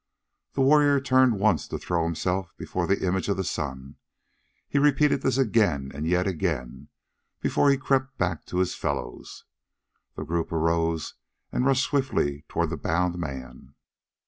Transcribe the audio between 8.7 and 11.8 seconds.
fellows. The group arose and